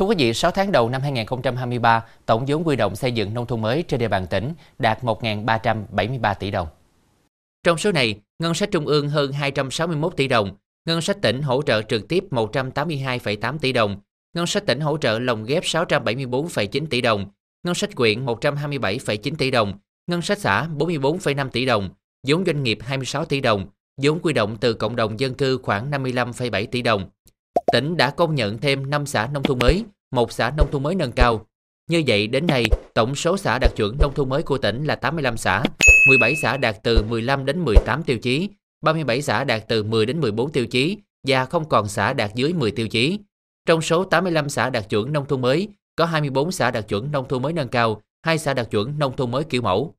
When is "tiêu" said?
38.02-38.18, 40.52-40.66, 42.70-42.88